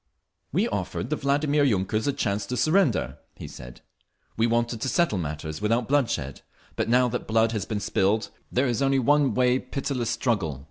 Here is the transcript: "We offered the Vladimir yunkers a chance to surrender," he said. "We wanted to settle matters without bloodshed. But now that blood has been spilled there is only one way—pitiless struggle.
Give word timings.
"We 0.51 0.67
offered 0.67 1.11
the 1.11 1.15
Vladimir 1.15 1.63
yunkers 1.63 2.07
a 2.07 2.11
chance 2.11 2.47
to 2.47 2.57
surrender," 2.57 3.19
he 3.35 3.47
said. 3.47 3.81
"We 4.35 4.47
wanted 4.47 4.81
to 4.81 4.89
settle 4.89 5.19
matters 5.19 5.61
without 5.61 5.87
bloodshed. 5.87 6.41
But 6.75 6.89
now 6.89 7.07
that 7.09 7.27
blood 7.27 7.51
has 7.51 7.65
been 7.65 7.79
spilled 7.79 8.31
there 8.51 8.65
is 8.65 8.81
only 8.81 8.97
one 8.97 9.35
way—pitiless 9.35 10.09
struggle. 10.09 10.59